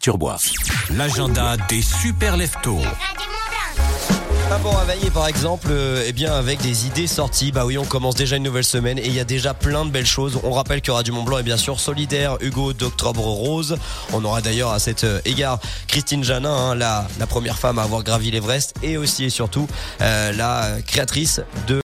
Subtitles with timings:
[0.00, 0.38] Turbois.
[0.90, 2.80] L'agenda des super leftos.
[4.50, 7.52] Un bon réveil par exemple, euh, eh bien avec des idées sorties.
[7.52, 9.90] Bah oui, on commence déjà une nouvelle semaine et il y a déjà plein de
[9.90, 10.40] belles choses.
[10.42, 13.76] On rappelle qu'il y aura du Mont Blanc et bien sûr Solidaire, Hugo d'Octobre Rose.
[14.14, 18.02] On aura d'ailleurs à cet euh, égard Christine Janin, hein, la, première femme à avoir
[18.02, 19.68] gravi l'Everest et aussi et surtout
[20.00, 21.76] euh, la créatrice de